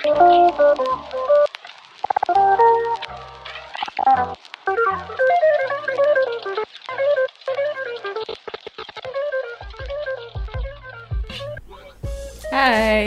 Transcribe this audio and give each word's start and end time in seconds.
Hai. 0.00 0.16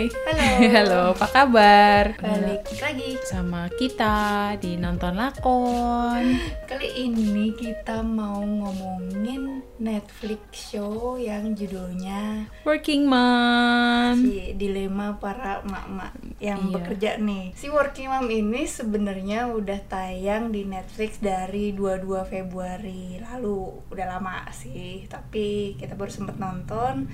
Halo. 0.06 0.70
Halo, 0.78 1.02
apa 1.18 1.28
kabar? 1.34 2.14
Balik 2.22 2.70
lagi. 2.78 3.18
sama 3.26 3.74
kita 3.74 4.54
di 4.62 4.78
nonton 4.78 5.18
lakon. 5.18 6.38
Kali 6.70 7.10
ini 7.10 7.58
kita 7.58 8.06
mau 8.06 8.46
ngomongin 8.46 9.66
Netflix 9.82 10.72
show 10.72 11.18
yang 11.18 11.58
judulnya 11.58 12.46
Working 12.64 13.10
Mom. 13.10 14.16
si 14.22 14.54
dilema 14.54 15.18
para 15.18 15.66
emak-emak 15.66 16.14
yang 16.44 16.68
Iya. 16.68 16.74
bekerja 16.76 17.10
nih. 17.24 17.56
Si 17.56 17.72
Working 17.72 18.12
Mom 18.12 18.28
ini 18.28 18.68
sebenarnya 18.68 19.48
udah 19.48 19.80
tayang 19.88 20.52
di 20.52 20.68
Netflix 20.68 21.24
dari 21.24 21.72
22 21.72 22.28
Februari 22.28 23.16
lalu. 23.24 23.72
Udah 23.88 24.20
lama 24.20 24.44
sih, 24.52 25.08
tapi 25.08 25.80
kita 25.80 25.96
baru 25.96 26.12
sempet 26.12 26.36
nonton 26.36 27.08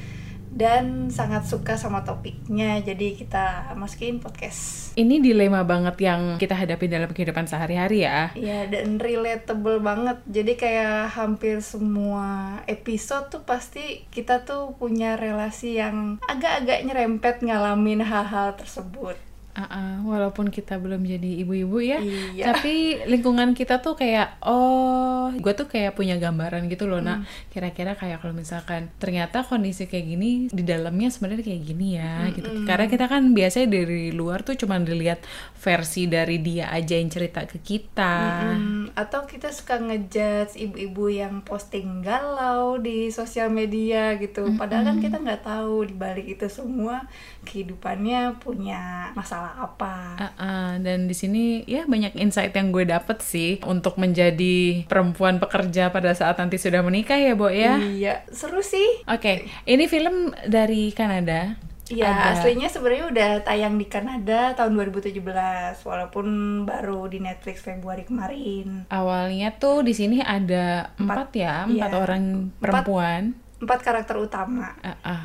dan 0.50 1.14
sangat 1.14 1.46
suka 1.46 1.78
sama 1.78 2.02
topiknya. 2.02 2.82
Jadi 2.82 3.16
kita 3.16 3.74
masukin 3.78 4.18
podcast. 4.18 4.92
Ini 4.98 5.22
dilema 5.22 5.62
banget 5.64 5.96
yang 6.02 6.42
kita 6.42 6.58
hadapi 6.58 6.90
dalam 6.90 7.14
kehidupan 7.14 7.46
sehari-hari 7.46 8.04
ya. 8.04 8.34
Iya 8.34 8.68
dan 8.68 8.98
relatable 8.98 9.80
banget. 9.80 10.18
Jadi 10.26 10.54
kayak 10.58 11.14
hampir 11.14 11.62
semua 11.62 12.60
episode 12.66 13.30
tuh 13.30 13.46
pasti 13.46 14.10
kita 14.10 14.44
tuh 14.44 14.76
punya 14.76 15.16
relasi 15.16 15.78
yang 15.78 16.18
agak-agak 16.26 16.84
nyerempet 16.84 17.36
ngalamin 17.46 18.02
hal-hal 18.02 18.58
tersebut. 18.58 19.29
Ah, 19.68 20.00
walaupun 20.02 20.48
kita 20.48 20.80
belum 20.80 21.04
jadi 21.04 21.44
ibu-ibu 21.44 21.84
ya, 21.84 22.00
Iya. 22.00 22.56
tapi 22.56 23.04
lingkungan 23.04 23.52
kita 23.52 23.84
tuh 23.84 24.00
kayak 24.00 24.40
oh, 24.46 25.28
gue 25.36 25.52
tuh 25.52 25.68
kayak 25.68 26.00
punya 26.00 26.16
gambaran 26.16 26.72
gitu 26.72 26.88
loh, 26.88 27.04
nak. 27.04 27.28
Kira-kira 27.52 27.94
kayak 27.94 28.24
kalau 28.24 28.32
misalkan 28.32 28.88
ternyata 28.98 29.44
kondisi 29.44 29.86
kayak 29.86 30.06
gini 30.08 30.32
di 30.48 30.64
dalamnya 30.64 31.12
sebenarnya 31.12 31.44
kayak 31.44 31.64
gini 31.68 31.88
ya, 32.00 32.32
gitu. 32.32 32.64
Karena 32.64 32.86
kita 32.88 33.06
kan 33.06 33.36
biasanya 33.36 33.68
dari 33.68 34.16
luar 34.16 34.42
tuh 34.42 34.56
cuma 34.56 34.80
dilihat 34.80 35.20
versi 35.60 36.08
dari 36.08 36.40
dia 36.40 36.72
aja 36.72 36.96
yang 36.96 37.12
cerita 37.12 37.44
ke 37.44 37.60
kita. 37.60 38.16
Hmm, 38.56 38.88
atau 38.96 39.28
kita 39.28 39.52
suka 39.52 39.76
ngejudge 39.78 40.56
ibu-ibu 40.56 41.12
yang 41.12 41.44
posting 41.44 42.00
galau 42.00 42.80
di 42.80 43.12
sosial 43.12 43.52
media 43.52 44.16
gitu. 44.16 44.56
Padahal 44.56 44.94
kan 44.94 44.98
kita 45.04 45.20
nggak 45.20 45.44
tahu 45.44 45.84
di 45.84 45.96
balik 45.98 46.28
itu 46.30 46.48
semua 46.48 47.04
kehidupannya 47.44 48.38
punya 48.40 49.12
masalah 49.18 49.49
apa. 49.58 50.20
Ah, 50.20 50.34
ah, 50.38 50.72
dan 50.78 51.08
di 51.08 51.16
sini 51.18 51.64
ya 51.66 51.88
banyak 51.88 52.14
insight 52.20 52.54
yang 52.54 52.70
gue 52.70 52.86
dapet 52.86 53.24
sih 53.24 53.58
untuk 53.66 53.98
menjadi 53.98 54.86
perempuan 54.86 55.40
pekerja 55.40 55.90
pada 55.90 56.14
saat 56.14 56.38
nanti 56.38 56.60
sudah 56.60 56.84
menikah 56.84 57.18
ya, 57.18 57.34
Bo 57.34 57.50
ya. 57.50 57.80
Iya, 57.80 58.28
seru 58.30 58.60
sih. 58.60 59.06
Oke, 59.10 59.48
ini 59.66 59.86
film 59.90 60.36
dari 60.46 60.94
Kanada. 60.94 61.70
Iya, 61.90 62.38
aslinya 62.38 62.70
sebenarnya 62.70 63.06
udah 63.10 63.30
tayang 63.42 63.82
di 63.82 63.90
Kanada 63.90 64.54
tahun 64.54 64.78
2017, 64.78 65.82
walaupun 65.82 66.26
baru 66.70 67.10
di 67.10 67.18
Netflix 67.18 67.66
Februari 67.66 68.06
kemarin. 68.06 68.86
Awalnya 68.94 69.58
tuh 69.58 69.82
di 69.82 69.98
sini 69.98 70.22
ada 70.22 70.94
empat, 71.02 71.34
ya, 71.34 71.66
empat 71.66 71.90
iya. 71.90 71.98
orang 71.98 72.54
perempuan. 72.62 73.34
Empat 73.58 73.80
karakter 73.82 74.22
utama. 74.22 74.78
Ah, 74.86 75.02
ah. 75.02 75.24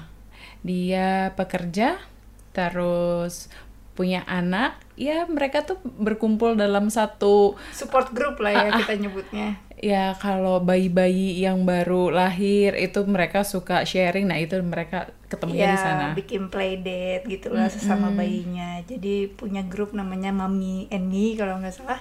Dia 0.64 1.36
pekerja, 1.36 2.00
terus 2.56 3.52
punya 3.94 4.26
anak. 4.26 4.78
Ya 4.94 5.26
mereka 5.26 5.66
tuh 5.66 5.78
berkumpul 5.82 6.54
dalam 6.54 6.86
satu 6.86 7.58
Support 7.74 8.14
group 8.14 8.38
lah 8.38 8.52
ya 8.54 8.68
kita 8.78 8.94
nyebutnya. 8.98 9.58
ya 9.84 10.16
kalau 10.16 10.62
bayi-bayi 10.64 11.44
yang 11.44 11.66
baru 11.68 12.08
lahir 12.08 12.78
itu 12.78 13.02
mereka 13.06 13.42
suka 13.42 13.82
sharing. 13.82 14.30
Nah 14.30 14.38
itu 14.38 14.54
mereka 14.62 15.10
ketemunya 15.26 15.74
di 15.74 15.78
sana. 15.78 16.04
Ya, 16.12 16.16
bikin 16.16 16.46
playdate 16.46 17.26
gitu 17.26 17.50
lah 17.50 17.66
sesama 17.66 18.14
bayinya. 18.14 18.78
Jadi 18.86 19.28
punya 19.34 19.66
grup 19.66 19.90
namanya 19.92 20.30
Mami 20.30 20.86
and 20.94 21.10
Me 21.10 21.34
kalau 21.34 21.58
nggak 21.58 21.74
salah. 21.74 21.98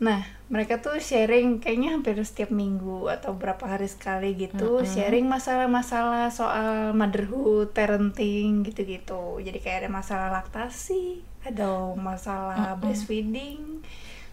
Nah, 0.00 0.24
mereka 0.48 0.80
tuh 0.80 0.96
sharing 0.96 1.60
kayaknya 1.60 1.92
hampir 1.92 2.16
setiap 2.24 2.48
minggu 2.48 3.04
atau 3.12 3.36
berapa 3.36 3.60
hari 3.68 3.84
sekali 3.84 4.32
gitu, 4.32 4.80
sharing 4.80 5.28
masalah-masalah 5.28 6.32
soal 6.32 6.96
motherhood, 6.96 7.76
parenting 7.76 8.64
gitu-gitu. 8.64 9.44
Jadi 9.44 9.60
kayak 9.60 9.84
ada 9.84 9.90
masalah 9.92 10.32
laktasi, 10.32 11.20
ada 11.44 11.92
masalah 12.00 12.80
breastfeeding, 12.80 13.84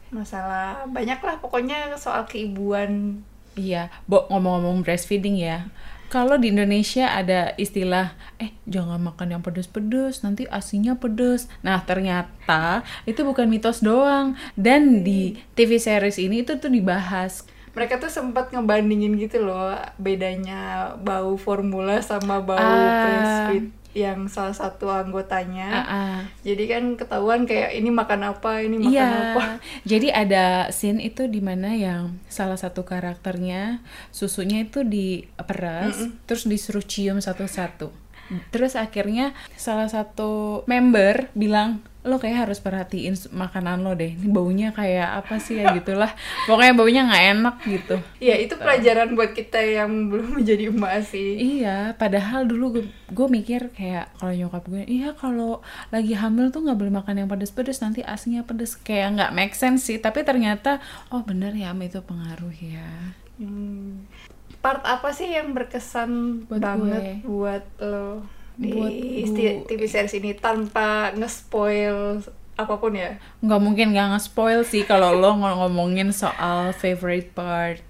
masalah 0.07 0.87
banyak 0.87 1.19
lah 1.19 1.35
pokoknya 1.43 1.91
soal 1.99 2.23
keibuan. 2.23 3.19
Iya, 3.59 3.91
Bo, 4.07 4.23
ngomong-ngomong 4.31 4.87
breastfeeding 4.87 5.35
ya. 5.35 5.67
Kalau 6.07 6.39
di 6.39 6.55
Indonesia 6.55 7.11
ada 7.11 7.51
istilah, 7.59 8.15
eh 8.39 8.55
jangan 8.63 8.95
makan 9.11 9.35
yang 9.35 9.43
pedes-pedes, 9.43 10.23
nanti 10.23 10.47
asinya 10.47 10.95
pedes. 10.95 11.51
Nah 11.59 11.83
ternyata 11.83 12.87
itu 13.03 13.27
bukan 13.27 13.51
mitos 13.51 13.83
doang. 13.83 14.39
Dan 14.55 15.03
di 15.03 15.35
TV 15.51 15.75
series 15.75 16.15
ini 16.15 16.47
itu 16.47 16.55
tuh 16.55 16.71
dibahas. 16.71 17.43
Mereka 17.75 17.99
tuh 17.99 18.09
sempat 18.09 18.49
ngebandingin 18.55 19.19
gitu 19.19 19.43
loh 19.43 19.75
bedanya 19.99 20.95
bau 20.97 21.35
formula 21.35 21.99
sama 21.99 22.39
bau 22.39 22.57
Ah. 22.57 23.51
Yang 23.97 24.29
salah 24.29 24.53
satu 24.53 24.93
anggotanya. 24.93 25.69
Ah, 25.73 25.81
ah. 25.89 26.17
Jadi 26.45 26.69
kan 26.69 26.83
ketahuan 26.93 27.49
kayak 27.49 27.73
ini 27.73 27.89
makan 27.89 28.37
apa, 28.37 28.61
ini 28.61 28.77
makan 28.77 28.93
Iya, 28.93 29.09
apa. 29.33 29.43
jadi 29.91 30.07
ada 30.13 30.45
scene 30.69 31.01
itu 31.01 31.25
di 31.25 31.41
mana 31.41 31.73
yang 31.73 32.21
salah 32.29 32.61
satu 32.61 32.85
karakternya 32.85 33.81
susunya 34.13 34.61
itu 34.61 34.85
diperas, 34.85 35.97
terus 36.29 36.45
disuruh 36.45 36.85
cium 36.85 37.17
satu-satu. 37.17 37.89
Terus 38.51 38.75
akhirnya 38.75 39.31
salah 39.55 39.87
satu 39.87 40.61
member 40.67 41.31
bilang, 41.33 41.81
lo 42.07 42.17
kayak 42.17 42.47
harus 42.47 42.63
perhatiin 42.63 43.13
makanan 43.35 43.83
lo 43.83 43.93
deh, 43.93 44.15
ini 44.15 44.31
baunya 44.31 44.71
kayak 44.71 45.23
apa 45.23 45.37
sih 45.43 45.59
ya 45.59 45.75
gitulah. 45.75 46.11
Pokoknya 46.47 46.73
baunya 46.73 47.01
nggak 47.05 47.25
enak 47.35 47.55
gitu. 47.67 47.95
Iya, 48.23 48.35
itu 48.39 48.55
pelajaran 48.55 49.13
buat 49.13 49.35
kita 49.35 49.59
yang 49.59 50.07
belum 50.07 50.27
menjadi 50.41 50.71
emak 50.71 51.03
sih. 51.03 51.59
Iya, 51.59 51.93
padahal 51.99 52.47
dulu 52.47 52.87
gue 52.87 53.27
mikir 53.27 53.69
kayak 53.75 54.15
kalau 54.15 54.31
nyokap 54.31 54.63
gue, 54.71 54.83
iya 54.87 55.11
kalau 55.11 55.59
lagi 55.91 56.15
hamil 56.15 56.49
tuh 56.49 56.63
nggak 56.63 56.79
boleh 56.79 56.93
makan 56.95 57.15
yang 57.19 57.29
pedes-pedes 57.29 57.83
nanti 57.83 58.01
asnya 58.01 58.47
pedes 58.47 58.79
kayak 58.79 59.19
nggak 59.19 59.31
make 59.35 59.53
sense 59.53 59.85
sih. 59.85 59.99
Tapi 59.99 60.23
ternyata 60.23 60.79
oh 61.11 61.21
bener 61.21 61.51
ya 61.51 61.75
itu 61.75 61.99
pengaruh 61.99 62.55
ya. 62.55 62.89
Hmm. 63.37 64.07
Part 64.63 64.81
apa 64.87 65.13
sih 65.13 65.29
yang 65.29 65.53
berkesan 65.53 66.43
Buat 66.49 66.59
banget 66.63 67.03
gue. 67.21 67.29
buat 67.29 67.63
lo 67.83 68.36
Buat. 68.57 68.91
TV 69.65 69.81
series 69.85 70.13
ini 70.13 70.33
tanpa 70.33 71.13
nge-spoil 71.13 72.21
apa 72.53 72.73
pun 72.75 72.91
ya? 72.91 73.21
Nggak 73.39 73.61
mungkin 73.61 73.87
nggak 73.93 74.17
nge-spoil 74.17 74.65
sih 74.65 74.81
kalau 74.81 75.13
lo 75.13 75.31
ng- 75.31 75.61
ngomongin 75.61 76.09
soal 76.09 76.73
favorite 76.73 77.29
part. 77.31 77.85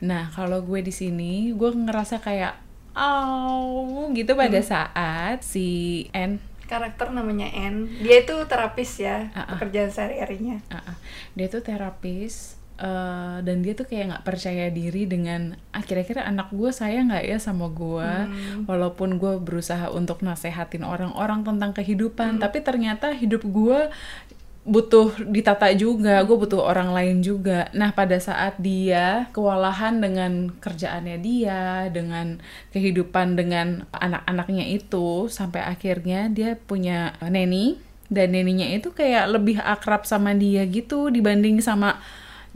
Nah 0.00 0.32
kalau 0.32 0.64
gue 0.64 0.80
di 0.80 0.90
sini 0.90 1.52
gue 1.52 1.68
ngerasa 1.68 2.18
kayak 2.18 2.56
oh 2.94 4.08
gitu 4.10 4.32
pada 4.32 4.58
saat 4.58 5.44
si 5.44 5.68
N 6.10 6.40
Karakter 6.64 7.08
namanya 7.10 7.48
N. 7.48 7.88
Dia 8.00 8.20
itu 8.22 8.36
terapis 8.44 9.00
ya, 9.00 9.32
Ah, 9.32 9.40
ah. 9.40 9.46
pekerjaan 9.56 9.88
sehari-harinya. 9.88 10.60
Ah, 10.68 10.92
ah. 10.92 10.96
dia 11.32 11.48
tuh 11.48 11.64
terapis 11.64 12.60
eh, 12.78 13.38
dan 13.42 13.56
dia 13.60 13.74
tuh 13.74 13.86
kayak 13.90 14.04
nggak 14.14 14.24
percaya 14.26 14.70
diri 14.70 15.04
dengan 15.04 15.58
ah, 15.74 15.82
kira-kira 15.82 16.24
anak 16.24 16.54
gue 16.54 16.70
sayang 16.70 17.10
nggak 17.12 17.26
ya 17.26 17.38
sama 17.42 17.68
gue 17.68 18.10
walaupun 18.64 19.18
gue 19.18 19.42
berusaha 19.42 19.90
untuk 19.90 20.22
nasehatin 20.22 20.86
orang-orang 20.86 21.42
tentang 21.42 21.74
kehidupan 21.74 22.38
tapi 22.38 22.62
ternyata 22.62 23.12
hidup 23.12 23.42
gue 23.44 23.90
butuh 24.68 25.16
ditata 25.24 25.72
juga 25.72 26.20
gue 26.28 26.36
butuh 26.36 26.60
orang 26.60 26.92
lain 26.92 27.24
juga. 27.24 27.72
Nah 27.72 27.88
pada 27.96 28.20
saat 28.20 28.60
dia 28.60 29.32
kewalahan 29.32 29.96
dengan 29.96 30.52
kerjaannya 30.60 31.16
dia 31.24 31.88
dengan 31.88 32.36
kehidupan 32.76 33.40
dengan 33.40 33.88
anak-anaknya 33.96 34.68
itu 34.68 35.32
sampai 35.32 35.64
akhirnya 35.64 36.28
dia 36.28 36.60
punya 36.60 37.16
neni 37.24 37.80
dan 38.12 38.36
neninya 38.36 38.68
itu 38.68 38.92
kayak 38.92 39.32
lebih 39.32 39.56
akrab 39.60 40.04
sama 40.04 40.36
dia 40.36 40.68
gitu 40.68 41.08
dibanding 41.08 41.64
sama 41.64 42.00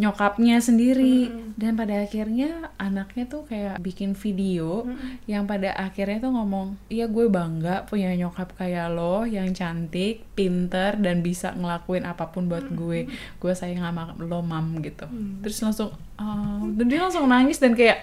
nyokapnya 0.00 0.61
sendiri. 0.62 1.29
Dan 1.53 1.77
pada 1.77 2.00
akhirnya 2.00 2.73
anaknya 2.81 3.29
tuh 3.29 3.44
kayak 3.44 3.77
bikin 3.85 4.17
video 4.17 4.89
yang 5.29 5.44
pada 5.44 5.77
akhirnya 5.77 6.19
tuh 6.25 6.33
ngomong 6.33 6.81
iya 6.89 7.06
gue 7.06 7.29
bangga 7.29 7.85
punya 7.87 8.12
nyokap 8.17 8.56
kayak 8.56 8.89
lo 8.93 9.29
yang 9.29 9.53
cantik 9.53 10.25
pinter 10.33 10.97
dan 10.97 11.21
bisa 11.21 11.53
ngelakuin 11.53 12.09
apa 12.09 12.33
pun 12.33 12.49
buat 12.49 12.67
gue. 12.73 13.09
Gue 13.37 13.53
sayang 13.53 13.85
sama 13.85 14.17
lo 14.17 14.41
mam 14.41 14.81
gitu. 14.81 15.05
Terus 15.44 15.59
langsung 15.61 15.91
oh, 16.17 16.62
dan 16.73 16.87
dia 16.89 17.00
langsung 17.05 17.29
nangis 17.29 17.61
dan 17.61 17.77
kayak 17.77 18.03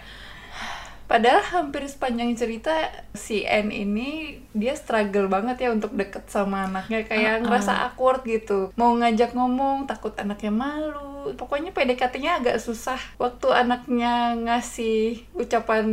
padahal 1.10 1.42
hampir 1.42 1.90
sepanjang 1.90 2.38
cerita 2.38 2.70
si 3.18 3.42
N 3.42 3.74
ini 3.74 4.38
dia 4.54 4.78
struggle 4.78 5.26
banget 5.26 5.66
ya 5.66 5.70
untuk 5.74 5.98
deket 5.98 6.30
sama 6.30 6.70
anaknya. 6.70 7.02
Kayak 7.10 7.42
Uh-uh. 7.42 7.46
ngerasa 7.50 7.74
awkward 7.90 8.22
gitu. 8.30 8.70
Mau 8.78 8.94
ngajak 8.94 9.34
ngomong 9.34 9.90
takut 9.90 10.14
anaknya 10.22 10.54
malu 10.54 11.19
pokoknya 11.36 11.72
PDKT-nya 11.76 12.44
agak 12.44 12.58
susah. 12.62 13.00
Waktu 13.20 13.48
anaknya 13.52 14.38
ngasih 14.38 15.26
ucapan 15.36 15.86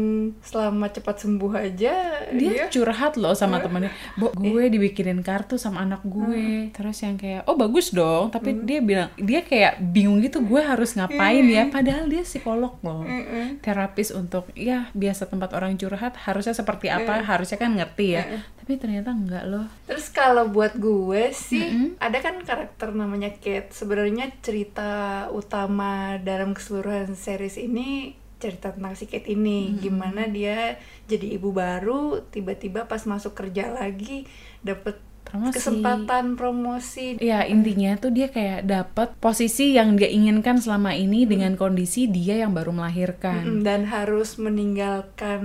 selamat 0.43 1.01
cepat 1.01 1.17
sembuh 1.23 1.53
aja 1.55 1.95
dia 2.33 2.69
curhat 2.69 3.17
loh 3.21 3.33
sama 3.33 3.63
temennya. 3.63 3.93
Bo 4.15 4.33
gue 4.33 4.69
dibikinin 4.69 5.21
kartu 5.21 5.57
sama 5.57 5.83
anak 5.83 6.03
gue. 6.05 6.71
Terus 6.73 6.97
yang 7.03 7.17
kayak 7.17 7.47
oh 7.49 7.57
bagus 7.57 7.93
dong. 7.93 8.31
Tapi 8.31 8.67
dia 8.67 8.79
bilang 8.81 9.11
dia 9.17 9.41
kayak 9.43 9.81
bingung 9.81 10.21
gitu 10.23 10.43
gue 10.43 10.61
harus 10.61 10.95
ngapain 10.97 11.45
ya? 11.47 11.69
Padahal 11.69 12.07
dia 12.07 12.23
psikolog 12.23 12.77
loh. 12.83 13.05
Mm-mm. 13.07 13.63
terapis 13.63 14.11
untuk 14.13 14.51
ya 14.53 14.91
biasa 14.93 15.31
tempat 15.31 15.55
orang 15.57 15.79
curhat 15.79 16.19
harusnya 16.19 16.53
seperti 16.53 16.91
apa 16.93 17.23
harusnya 17.23 17.57
kan 17.57 17.73
ngerti 17.75 18.07
ya. 18.19 18.25
Tapi 18.61 18.73
ternyata 18.83 19.15
enggak 19.15 19.45
loh. 19.47 19.67
Terus 19.87 20.11
kalau 20.11 20.51
buat 20.51 20.75
gue 20.75 21.31
sih 21.31 21.95
ada 22.03 22.19
kan 22.19 22.43
karakter 22.43 22.91
namanya 22.93 23.31
Kate. 23.39 23.71
Sebenarnya 23.71 24.31
cerita 24.43 25.16
utama 25.31 26.21
dalam 26.21 26.53
keseluruhan 26.53 27.17
series 27.17 27.57
ini 27.57 28.15
cerita 28.37 28.69
tentang 28.69 28.93
si 28.93 29.09
Kate 29.09 29.33
ini, 29.33 29.81
gimana 29.81 30.29
dia 30.29 30.77
jadi 31.09 31.41
ibu 31.41 31.57
baru, 31.57 32.21
tiba-tiba 32.29 32.85
pas 32.85 33.01
masuk 33.09 33.33
kerja 33.33 33.73
lagi 33.73 34.29
dapet 34.61 35.01
Promosi. 35.27 35.59
kesempatan 35.59 36.39
promosi. 36.39 37.19
Ya 37.19 37.43
intinya 37.43 37.99
tuh 37.99 38.15
dia 38.15 38.31
kayak 38.31 38.63
dapet 38.63 39.11
posisi 39.19 39.75
yang 39.75 39.99
dia 39.99 40.07
inginkan 40.07 40.63
selama 40.63 40.95
ini 40.95 41.27
dengan 41.27 41.59
kondisi 41.59 42.07
dia 42.07 42.39
yang 42.39 42.55
baru 42.55 42.71
melahirkan. 42.71 43.43
Mm-mm, 43.43 43.67
dan 43.67 43.91
harus 43.91 44.39
meninggalkan 44.39 45.43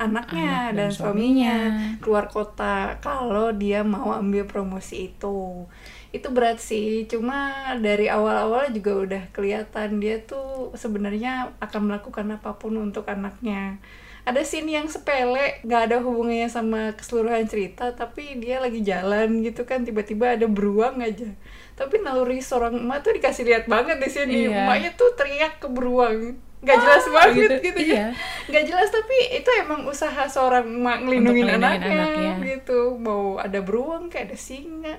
anaknya 0.00 0.72
Anak 0.72 0.76
dan 0.80 0.88
dan, 0.88 0.90
suaminya 0.96 1.56
suaminya. 1.60 2.00
keluar 2.00 2.26
kota 2.32 2.96
kalau 3.04 3.52
dia 3.52 3.84
mau 3.84 4.16
ambil 4.16 4.48
promosi 4.48 5.12
itu 5.12 5.68
itu 6.08 6.28
berat 6.32 6.56
sih 6.56 7.04
cuma 7.04 7.52
dari 7.84 8.08
awal-awal 8.08 8.72
juga 8.72 8.92
udah 9.04 9.22
kelihatan 9.28 10.00
dia 10.00 10.24
tuh 10.24 10.72
sebenarnya 10.72 11.52
akan 11.60 11.92
melakukan 11.92 12.24
apa 12.32 12.56
pun 12.56 12.80
untuk 12.80 13.04
anaknya 13.12 13.76
ada 14.24 14.44
scene 14.44 14.76
yang 14.76 14.88
sepele 14.88 15.60
nggak 15.64 15.82
ada 15.88 15.96
hubungannya 16.00 16.48
sama 16.48 16.92
keseluruhan 16.96 17.48
cerita 17.48 17.92
tapi 17.92 18.40
dia 18.40 18.60
lagi 18.60 18.80
jalan 18.84 19.40
gitu 19.40 19.64
kan 19.64 19.84
tiba-tiba 19.84 20.36
ada 20.36 20.44
beruang 20.48 21.00
aja 21.00 21.28
tapi 21.76 22.00
naluri 22.00 22.40
seorang 22.40 22.76
emak 22.76 23.04
tuh 23.04 23.12
dikasih 23.16 23.44
lihat 23.44 23.64
banget 23.68 23.96
di 24.00 24.08
sini 24.08 24.34
Iya. 24.48 24.64
emaknya 24.64 24.90
tuh 24.96 25.12
teriak 25.16 25.60
ke 25.60 25.68
beruang 25.68 26.36
nggak 26.58 26.76
jelas 26.82 27.04
banget 27.14 27.36
gitu. 27.62 27.70
gitu, 27.70 27.80
Iya. 27.84 27.94
ya 27.94 28.06
nggak 28.50 28.64
jelas 28.66 28.88
tapi 28.90 29.16
itu 29.30 29.50
emang 29.62 29.86
usaha 29.86 30.24
seorang 30.26 30.66
emak 30.66 31.06
ngelindungin 31.06 31.46
ngelindungin 31.54 31.64
anaknya, 31.64 32.00
anaknya. 32.02 32.32
gitu 32.58 32.80
mau 32.98 33.38
ada 33.38 33.60
beruang 33.62 34.10
kayak 34.10 34.32
ada 34.32 34.38
singa 34.40 34.98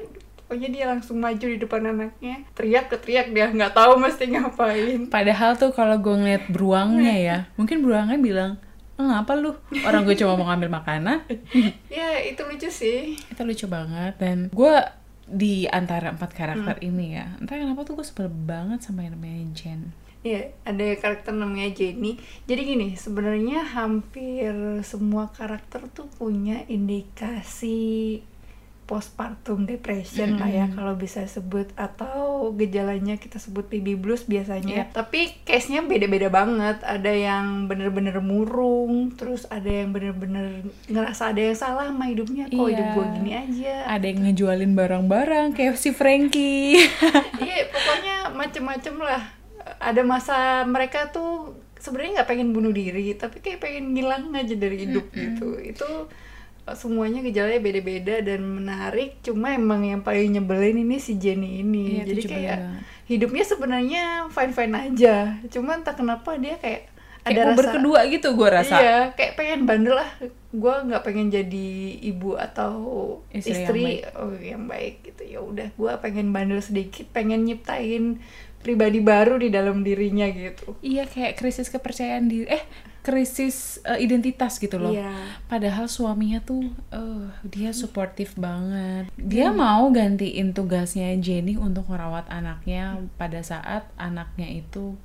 pokoknya 0.50 0.70
dia 0.74 0.86
langsung 0.90 1.22
maju 1.22 1.46
di 1.46 1.62
depan 1.62 1.94
anaknya 1.94 2.42
teriak 2.58 2.90
ke 2.90 2.98
teriak 2.98 3.30
dia 3.30 3.54
nggak 3.54 3.70
tahu 3.70 4.02
mesti 4.02 4.34
ngapain 4.34 5.06
Padahal 5.14 5.54
tuh 5.54 5.70
kalau 5.70 6.02
gue 6.02 6.10
ngeliat 6.10 6.50
beruangnya 6.50 7.14
ya, 7.14 7.38
mungkin 7.62 7.86
beruangnya 7.86 8.18
bilang, 8.18 8.52
ngapa 8.98 9.38
lu? 9.38 9.54
Orang 9.86 10.10
gue 10.10 10.18
cuma 10.18 10.34
mau 10.34 10.50
ngambil 10.50 10.74
makanan. 10.82 11.22
ya 11.94 12.18
itu 12.26 12.42
lucu 12.50 12.66
sih 12.74 13.14
Itu 13.30 13.46
lucu 13.46 13.70
banget 13.70 14.18
dan 14.18 14.50
gue 14.50 14.74
di 15.30 15.70
antara 15.70 16.10
empat 16.10 16.34
karakter 16.34 16.82
ini 16.82 17.14
ya, 17.14 17.30
entah 17.38 17.54
kenapa 17.54 17.86
tuh 17.86 18.02
gue 18.02 18.06
sebel 18.10 18.34
banget 18.34 18.82
sama 18.82 19.06
yang 19.06 19.14
namanya 19.22 19.54
Jen. 19.54 19.94
Iya, 20.20 20.52
ada 20.68 20.84
karakter 21.00 21.32
namanya 21.32 21.72
Jenny. 21.72 22.20
Jadi 22.44 22.62
gini, 22.68 22.88
sebenarnya 23.00 23.64
hampir 23.64 24.52
semua 24.84 25.32
karakter 25.32 25.88
tuh 25.96 26.12
punya 26.12 26.68
indikasi 26.68 28.20
postpartum 28.90 29.70
depression 29.70 30.42
lah 30.42 30.50
ya 30.50 30.66
kalau 30.74 30.98
bisa 30.98 31.22
sebut 31.30 31.70
atau 31.78 32.50
gejalanya 32.58 33.22
kita 33.22 33.38
sebut 33.38 33.70
baby 33.70 33.94
blues 33.94 34.26
biasanya. 34.26 34.90
Iya. 34.90 34.98
Tapi 34.98 35.46
case-nya 35.46 35.86
beda-beda 35.86 36.34
banget. 36.34 36.82
Ada 36.82 37.14
yang 37.14 37.70
bener-bener 37.70 38.18
murung, 38.18 39.14
terus 39.14 39.46
ada 39.46 39.70
yang 39.70 39.94
bener-bener 39.94 40.66
ngerasa 40.90 41.30
ada 41.30 41.38
yang 41.38 41.54
salah 41.54 41.94
sama 41.94 42.10
hidupnya. 42.10 42.50
Kok 42.50 42.66
hidup 42.66 42.88
Iya. 42.90 42.96
gue 42.98 43.06
gini 43.14 43.32
aja. 43.32 43.76
Ada 43.86 44.06
yang 44.10 44.20
ngejualin 44.26 44.74
barang-barang 44.74 45.48
kayak 45.54 45.78
si 45.78 45.94
Frankie. 45.94 46.82
Iya, 47.40 47.70
pokoknya 47.70 48.16
macem-macem 48.34 48.96
lah. 48.98 49.22
Ada 49.78 50.02
masa 50.02 50.38
mereka 50.66 51.14
tuh 51.14 51.54
sebenarnya 51.78 52.22
nggak 52.22 52.30
pengen 52.30 52.50
bunuh 52.52 52.74
diri, 52.74 53.14
tapi 53.14 53.40
kayak 53.40 53.62
pengen 53.62 53.94
ngilang 53.94 54.34
aja 54.34 54.58
dari 54.58 54.82
hidup 54.84 55.14
gitu. 55.14 55.56
Itu 55.62 56.10
semuanya 56.76 57.24
gejalanya 57.24 57.62
beda-beda 57.62 58.16
dan 58.22 58.42
menarik. 58.44 59.18
Cuma 59.22 59.54
emang 59.54 59.86
yang 59.86 60.02
paling 60.02 60.34
nyebelin 60.36 60.82
ini 60.84 60.98
si 60.98 61.16
Jenny 61.18 61.62
ini. 61.64 62.02
Iya, 62.02 62.04
Jadi 62.10 62.22
kayak 62.26 62.58
banget. 62.60 62.82
hidupnya 63.08 63.44
sebenarnya 63.46 64.04
fine-fine 64.30 64.76
aja. 64.76 65.16
Cuma 65.50 65.78
entah 65.78 65.96
kenapa 65.96 66.36
dia 66.38 66.60
kayak 66.60 66.90
kayak 67.20 67.36
ada 67.36 67.42
rasa 67.52 67.58
berkedua 67.60 68.00
gitu 68.10 68.28
gue 68.34 68.50
rasa. 68.50 68.76
Iya, 68.80 69.00
kayak 69.14 69.34
pengen 69.36 69.62
bandel 69.70 69.96
lah. 70.00 70.10
Gue 70.50 70.74
nggak 70.74 71.04
pengen 71.06 71.30
jadi 71.30 71.70
ibu 72.10 72.34
atau 72.34 72.74
Istri 73.30 73.54
istri, 73.54 73.84
yang 73.86 74.02
baik. 74.02 74.02
oh 74.18 74.34
yang 74.40 74.64
baik 74.66 74.96
gitu. 75.06 75.24
Ya 75.28 75.40
udah, 75.44 75.68
gue 75.70 75.92
pengen 76.02 76.34
bandel 76.34 76.62
sedikit, 76.64 77.06
pengen 77.14 77.46
nyiptain 77.46 78.18
pribadi 78.60 79.00
baru 79.00 79.40
di 79.40 79.48
dalam 79.48 79.82
dirinya 79.82 80.28
gitu. 80.28 80.76
Iya 80.84 81.08
kayak 81.08 81.40
krisis 81.40 81.72
kepercayaan 81.72 82.28
diri, 82.28 82.48
eh 82.52 82.64
krisis 83.00 83.80
eh, 83.88 84.04
identitas 84.04 84.60
gitu 84.60 84.76
loh. 84.78 84.92
Iya. 84.92 85.16
Padahal 85.48 85.88
suaminya 85.88 86.44
tuh, 86.44 86.68
eh 86.92 87.26
dia 87.48 87.72
suportif 87.72 88.36
banget. 88.36 89.08
Dia 89.16 89.56
mau 89.56 89.88
gantiin 89.90 90.52
tugasnya 90.52 91.16
Jenny 91.18 91.56
untuk 91.56 91.88
merawat 91.88 92.28
anaknya 92.28 93.00
pada 93.16 93.40
saat 93.40 93.88
anaknya 93.96 94.52
itu 94.52 95.00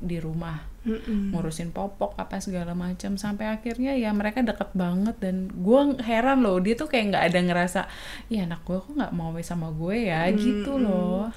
di 0.00 0.16
rumah 0.16 0.64
Mm-mm. 0.80 1.36
ngurusin 1.36 1.76
popok 1.76 2.16
apa 2.16 2.40
segala 2.40 2.72
macam 2.72 3.20
sampai 3.20 3.52
akhirnya 3.52 3.92
ya 4.00 4.16
mereka 4.16 4.40
deket 4.40 4.72
banget 4.72 5.12
dan 5.20 5.52
gue 5.52 6.00
heran 6.00 6.40
loh 6.40 6.56
dia 6.56 6.72
tuh 6.72 6.88
kayak 6.88 7.12
nggak 7.12 7.24
ada 7.28 7.40
ngerasa 7.44 7.80
ya 8.32 8.48
anak 8.48 8.64
gue 8.64 8.80
kok 8.80 8.96
nggak 8.96 9.12
mau 9.12 9.36
sama 9.44 9.68
gue 9.76 10.08
ya 10.08 10.24
gitu 10.32 10.80
loh 10.80 11.28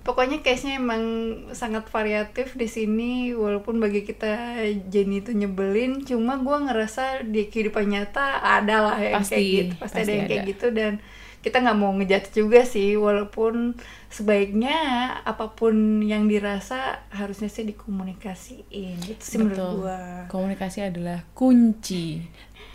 Pokoknya 0.00 0.40
case-nya 0.40 0.80
emang 0.80 1.04
sangat 1.52 1.84
variatif 1.92 2.56
di 2.56 2.64
sini 2.64 3.36
walaupun 3.36 3.76
bagi 3.78 4.00
kita 4.00 4.56
Jenny 4.88 5.20
itu 5.20 5.36
nyebelin, 5.36 6.00
cuma 6.02 6.40
gue 6.40 6.56
ngerasa 6.56 7.24
di 7.28 7.52
kehidupan 7.52 7.84
nyata 7.84 8.40
ada 8.40 8.76
lah 8.80 8.96
yang 8.96 9.20
Pasti, 9.20 9.34
kayak 9.36 9.46
gitu, 9.52 9.74
pasti, 9.76 9.92
ada 9.92 10.00
pasti 10.00 10.12
yang 10.16 10.26
kayak 10.28 10.42
ada. 10.42 10.50
gitu 10.50 10.66
dan 10.72 10.92
kita 11.40 11.56
nggak 11.64 11.78
mau 11.80 11.92
ngejat 11.96 12.24
juga 12.36 12.60
sih 12.68 13.00
walaupun 13.00 13.72
sebaiknya 14.12 14.76
apa 15.24 15.56
pun 15.56 16.04
yang 16.04 16.28
dirasa 16.28 17.00
harusnya 17.08 17.48
sih 17.48 17.64
dikomunikasiin 17.64 19.00
gitu 19.00 19.22
sih 19.24 19.36
menurut 19.40 19.56
Betul. 19.56 19.72
gue. 19.80 20.00
komunikasi 20.28 20.78
adalah 20.84 21.24
kunci 21.32 22.20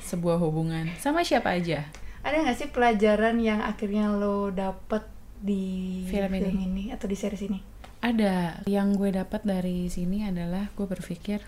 sebuah 0.01 0.41
hubungan 0.41 0.89
sama 0.97 1.21
siapa 1.21 1.53
aja 1.53 1.85
Ada 2.25 2.41
nggak 2.41 2.57
sih 2.57 2.69
pelajaran 2.73 3.37
yang 3.37 3.61
akhirnya 3.61 4.09
lo 4.09 4.49
dapet 4.49 5.05
di 5.45 6.01
Film 6.09 6.33
ini. 6.33 6.49
ini 6.65 6.83
atau 6.89 7.05
di 7.05 7.13
series 7.13 7.45
ini? 7.45 7.75
ada 8.05 8.61
yang 8.69 8.93
gue 8.93 9.09
dapat 9.09 9.41
dari 9.41 9.89
sini 9.89 10.29
adalah 10.29 10.69
gue 10.77 10.85
berpikir 10.85 11.41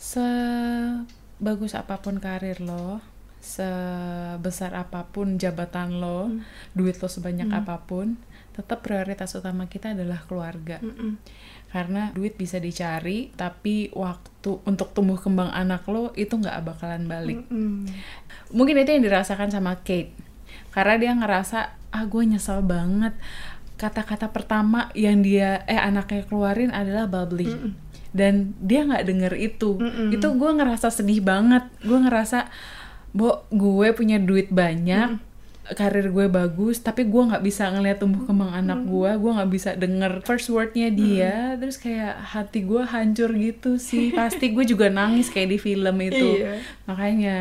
sebagus 0.00 1.76
apa 1.76 2.00
pun 2.00 2.16
karir 2.16 2.64
lo 2.64 3.04
sebesar 3.44 4.72
apa 4.72 5.04
pun 5.12 5.36
jabatan 5.36 6.00
lo 6.00 6.32
duit 6.72 6.96
lo 6.96 7.12
sebanyak 7.12 7.52
apa 7.52 7.84
pun 7.84 8.16
tetap 8.56 8.80
prioritas 8.80 9.36
utama 9.36 9.68
kita 9.68 9.92
adalah 9.92 10.24
keluarga 10.24 10.80
Mm-mm. 10.80 11.20
karena 11.74 12.08
duit 12.16 12.40
bisa 12.40 12.56
dicari 12.56 13.28
tapi 13.36 13.92
waktu 13.92 14.64
untuk 14.64 14.96
tumbuh 14.96 15.20
kembang 15.20 15.52
anak 15.52 15.84
lo 15.92 16.16
itu 16.16 16.32
nggak 16.38 16.72
bakalan 16.72 17.04
balik 17.04 17.44
Mm-mm. 17.52 17.84
mungkin 18.56 18.80
itu 18.80 18.96
yang 18.96 19.04
dirasakan 19.04 19.52
sama 19.52 19.76
Kate 19.84 20.31
karena 20.72 20.94
dia 20.98 21.12
ngerasa 21.12 21.58
ah 21.92 22.04
gue 22.08 22.22
nyesel 22.24 22.64
banget. 22.64 23.12
Kata-kata 23.76 24.32
pertama 24.32 24.88
yang 24.96 25.20
dia 25.20 25.62
eh 25.68 25.78
anaknya 25.78 26.24
keluarin 26.26 26.72
adalah 26.72 27.06
bubbly. 27.06 27.76
Dan 28.12 28.56
dia 28.60 28.84
nggak 28.84 29.04
denger 29.08 29.32
itu. 29.36 29.80
Mm-mm. 29.80 30.12
itu 30.12 30.26
gue 30.26 30.50
ngerasa 30.52 30.88
sedih 30.88 31.20
banget. 31.20 31.68
Gue 31.84 32.00
ngerasa 32.00 32.48
bo 33.12 33.44
gue 33.52 33.92
punya 33.92 34.16
duit 34.16 34.48
banyak 34.48 35.20
karir 35.62 36.10
gue 36.10 36.26
bagus 36.26 36.82
tapi 36.82 37.06
gue 37.06 37.22
nggak 37.22 37.44
bisa 37.46 37.70
ngeliat 37.70 38.02
tumbuh 38.02 38.26
kembang 38.26 38.50
anak 38.50 38.82
gue 38.82 39.10
gue 39.14 39.30
nggak 39.30 39.50
bisa 39.52 39.70
denger 39.78 40.12
first 40.26 40.50
wordnya 40.50 40.90
dia. 40.90 41.54
Terus 41.54 41.78
kayak 41.78 42.18
hati 42.34 42.66
gue 42.66 42.82
hancur 42.82 43.30
gitu 43.38 43.78
sih. 43.78 44.10
Pasti 44.10 44.50
gue 44.50 44.64
juga 44.66 44.90
nangis 44.90 45.30
kayak 45.30 45.48
di 45.54 45.58
film 45.62 45.96
itu. 46.02 46.42
Iya. 46.42 46.58
makanya 46.88 47.38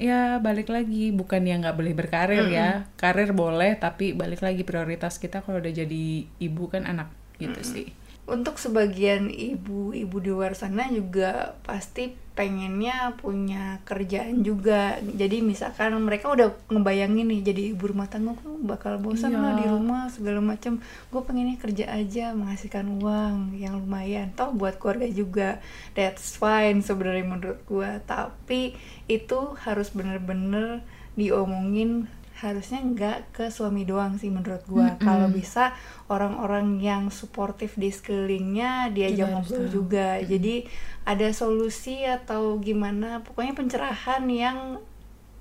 ya 0.00 0.40
balik 0.40 0.72
lagi. 0.72 1.12
Bukan 1.12 1.44
yang 1.44 1.60
nggak 1.60 1.76
boleh 1.76 1.92
berkarir 1.92 2.48
ya. 2.48 2.88
Karir 2.96 3.36
boleh 3.36 3.76
tapi 3.76 4.16
balik 4.16 4.40
lagi 4.40 4.64
prioritas 4.64 5.20
kita 5.20 5.44
kalau 5.44 5.60
udah 5.60 5.70
jadi 5.70 6.24
ibu 6.40 6.64
kan 6.72 6.88
anak 6.88 7.12
gitu 7.40 7.60
sih 7.64 7.88
untuk 8.28 8.56
sebagian 8.56 9.26
ibu-ibu 9.28 10.16
di 10.22 10.30
luar 10.30 10.54
sana 10.54 10.86
juga 10.88 11.56
pasti 11.66 12.14
pengennya 12.30 13.18
punya 13.20 13.82
kerjaan 13.84 14.40
juga. 14.40 14.96
Jadi 15.02 15.44
misalkan 15.44 15.92
mereka 16.00 16.32
udah 16.32 16.54
ngebayangin 16.72 17.26
nih 17.26 17.40
jadi 17.52 17.62
ibu 17.76 17.90
rumah 17.90 18.08
tangga 18.08 18.32
aku 18.32 18.64
bakal 18.64 18.96
bosan 18.96 19.34
Iya. 19.34 19.42
lah 19.42 19.52
di 19.60 19.66
rumah 19.68 20.08
segala 20.08 20.40
macam 20.40 20.78
gue 20.80 21.20
pengennya 21.20 21.60
kerja 21.60 21.90
aja 21.90 22.32
menghasilkan 22.32 23.02
uang 23.02 23.58
yang 23.58 23.76
lumayan. 23.76 24.32
Toh 24.38 24.54
buat 24.54 24.78
keluarga 24.80 25.10
juga. 25.10 25.58
That's 25.92 26.38
fine 26.38 26.80
sebenarnya 26.80 27.26
menurut 27.26 27.60
gue 27.66 27.90
tapi 28.06 28.78
itu 29.04 29.40
harus 29.66 29.90
bener-bener 29.92 30.80
diomongin 31.18 32.06
harusnya 32.40 32.80
nggak 32.80 33.18
ke 33.36 33.44
suami 33.52 33.84
doang 33.84 34.16
sih 34.16 34.32
menurut 34.32 34.64
gua. 34.64 34.96
Mm-mm. 34.96 35.04
kalau 35.04 35.28
bisa 35.28 35.76
orang-orang 36.08 36.80
yang 36.80 37.12
suportif 37.12 37.76
di 37.76 37.92
sekelilingnya 37.92 38.90
diajak 38.96 39.28
ngobrol 39.28 39.68
juga. 39.68 40.16
Jadi 40.24 40.64
ada 41.04 41.28
solusi 41.36 42.02
atau 42.08 42.56
gimana 42.58 43.20
pokoknya 43.20 43.52
pencerahan 43.52 44.24
yang 44.26 44.80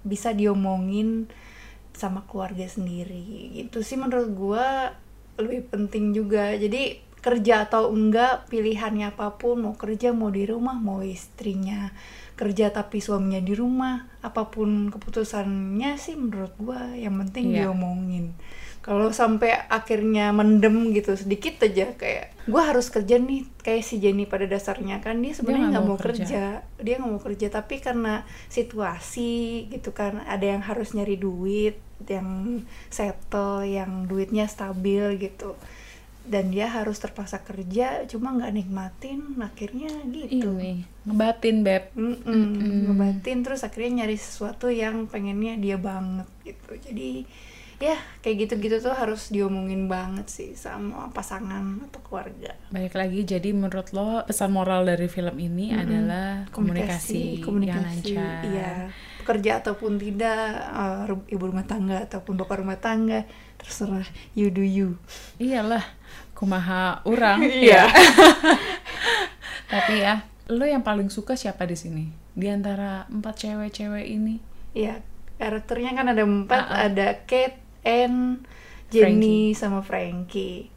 bisa 0.04 0.36
diomongin 0.36 1.32
sama 1.96 2.24
keluarga 2.28 2.68
sendiri. 2.68 3.56
Itu 3.56 3.84
sih 3.84 3.96
menurut 3.96 4.30
gua 4.36 4.96
lebih 5.40 5.72
penting 5.72 6.12
juga. 6.12 6.52
Jadi 6.60 7.09
kerja 7.20 7.68
atau 7.68 7.92
enggak 7.92 8.48
pilihannya 8.48 9.12
apa 9.12 9.36
pun 9.36 9.60
mau 9.68 9.76
kerja 9.76 10.16
mau 10.16 10.32
di 10.32 10.48
rumah 10.48 10.80
mau 10.80 11.04
istrinya 11.04 11.92
kerja 12.40 12.72
tapi 12.72 13.04
suaminya 13.04 13.44
di 13.44 13.52
rumah 13.52 14.08
apa 14.24 14.48
pun 14.48 14.88
keputusannya 14.88 16.00
sih 16.00 16.16
menurut 16.16 16.56
gua 16.56 16.96
yang 16.96 17.20
penting 17.28 17.52
Iya. 17.52 17.68
diomongin 17.68 18.32
kalau 18.80 19.12
sampai 19.12 19.52
akhirnya 19.68 20.32
mendem 20.32 20.96
gitu 20.96 21.12
sedikit 21.20 21.60
aja 21.68 21.92
kayak 22.00 22.32
gua 22.48 22.72
harus 22.72 22.88
kerja 22.88 23.20
nih 23.20 23.44
kayak 23.60 23.84
si 23.84 24.00
Jenny 24.00 24.24
pada 24.24 24.48
dasarnya 24.48 25.04
kan 25.04 25.20
dia 25.20 25.36
sebenarnya 25.36 25.68
nggak 25.76 25.84
mau 25.84 25.94
mau 25.94 26.00
kerja. 26.00 26.64
dia 26.80 26.96
nggak 26.96 27.12
mau 27.12 27.20
kerja 27.20 27.48
tapi 27.52 27.84
karena 27.84 28.24
situasi 28.48 29.68
gitu 29.68 29.92
kan 29.92 30.24
ada 30.24 30.48
yang 30.48 30.64
harus 30.64 30.96
nyari 30.96 31.20
duit 31.20 31.76
yang 32.08 32.64
settle 32.88 33.68
yang 33.68 34.08
duitnya 34.08 34.48
stabil 34.48 35.20
gitu 35.20 35.60
dan 36.30 36.54
dia 36.54 36.70
harus 36.70 37.02
terpaksa 37.02 37.42
kerja 37.42 38.06
cuma 38.06 38.30
nggak 38.38 38.54
nikmatin 38.54 39.34
akhirnya 39.42 39.90
gitu. 40.14 40.54
Ini 40.62 40.86
ngebatin 41.10 41.66
beb. 41.66 41.90
Mm-mm, 41.98 42.22
Mm-mm. 42.22 42.78
ngebatin 42.86 43.42
terus 43.42 43.66
akhirnya 43.66 44.06
nyari 44.06 44.16
sesuatu 44.16 44.70
yang 44.70 45.10
pengennya 45.10 45.58
dia 45.58 45.82
banget 45.82 46.30
gitu. 46.46 46.78
Jadi 46.78 47.26
ya 47.80 47.96
kayak 48.20 48.46
gitu-gitu 48.46 48.84
tuh 48.84 48.92
harus 48.92 49.32
diomongin 49.32 49.88
banget 49.88 50.28
sih 50.28 50.52
sama 50.54 51.10
pasangan 51.16 51.90
atau 51.90 52.00
keluarga. 52.06 52.54
Balik 52.70 52.94
lagi 52.94 53.26
jadi 53.26 53.50
menurut 53.56 53.90
lo 53.96 54.22
pesan 54.28 54.54
moral 54.54 54.86
dari 54.86 55.10
film 55.10 55.34
ini 55.42 55.74
Mm-mm. 55.74 55.82
adalah 55.82 56.28
komunikasi, 56.54 57.42
yang 57.42 57.82
lancar. 57.82 58.42
iya 58.46 58.72
kerja 59.30 59.62
ataupun 59.62 59.96
tidak 59.96 60.58
ru- 61.06 61.28
ibu 61.28 61.44
rumah 61.44 61.64
tangga 61.64 62.02
ataupun 62.02 62.34
bapak 62.36 62.60
rumah 62.60 62.76
tangga 62.76 63.30
terserah 63.56 64.06
you 64.34 64.50
do 64.50 64.66
you. 64.66 64.98
Iyalah 65.38 65.86
kumaha 66.34 67.04
orang 67.04 67.46
Iya. 67.62 67.86
ya. 67.86 67.94
tapi 69.72 70.02
ya 70.02 70.26
lo 70.50 70.66
yang 70.66 70.82
paling 70.82 71.08
suka 71.08 71.38
siapa 71.38 71.64
di 71.64 71.78
sini? 71.78 72.06
Di 72.34 72.50
antara 72.50 73.06
empat 73.06 73.38
cewek-cewek 73.40 74.08
ini? 74.08 74.42
Ya 74.74 75.06
karakternya 75.38 75.94
kan 75.94 76.10
ada 76.10 76.26
empat 76.26 76.64
Ah, 76.64 76.74
ah. 76.74 76.80
ada 76.88 77.08
Kate 77.24 77.62
Anne 77.82 78.42
Jenny 78.90 79.54
sama 79.54 79.86
Frankie. 79.86 80.74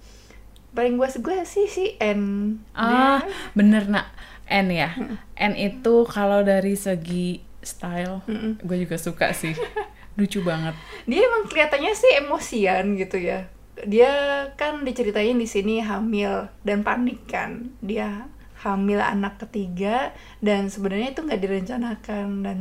Paling 0.73 0.97
gue 0.97 1.09
gue 1.09 1.37
sih 1.43 1.67
si 1.67 1.97
Anne 1.97 2.61
ah 2.73 3.21
Dia- 3.21 3.33
bener 3.53 3.89
nak. 3.89 4.13
N 4.45 4.69
ya. 4.69 4.93
N 5.33 5.53
itu 5.55 6.05
kalau 6.05 6.45
dari 6.45 6.77
segi 6.77 7.41
style. 7.63 8.21
Mm-mm. 8.29 8.59
gue 8.63 8.77
juga 8.85 8.99
suka 8.99 9.31
sih. 9.33 9.55
Lucu 10.19 10.45
banget. 10.45 10.77
Dia 11.09 11.25
emang 11.25 11.49
kelihatannya 11.49 11.93
sih 11.97 12.13
emosian 12.21 13.01
gitu 13.01 13.17
ya. 13.17 13.49
Dia 13.89 14.13
kan 14.61 14.85
diceritain 14.85 15.39
di 15.41 15.49
sini 15.49 15.81
hamil 15.81 16.53
dan 16.67 16.85
panik 16.85 17.25
kan. 17.25 17.73
Dia 17.81 18.29
hamil 18.63 19.01
anak 19.03 19.43
ketiga 19.43 20.15
dan 20.39 20.71
sebenarnya 20.71 21.17
itu 21.17 21.21
nggak 21.27 21.43
direncanakan 21.43 22.27
dan 22.47 22.59